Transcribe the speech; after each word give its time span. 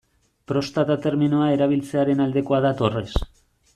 Prostata 0.51 0.95
terminoa 1.03 1.49
erabiltzearen 1.57 2.25
aldekoa 2.25 2.63
da 2.67 2.73
Torres. 2.81 3.15